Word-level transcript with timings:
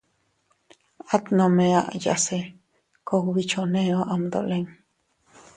At 1.15 1.23
nome 1.39 1.65
aʼaya 1.79 2.15
se 2.25 2.37
kugbi 3.07 3.41
choneo 3.51 3.99
am 4.13 4.23
dolin. 4.33 4.65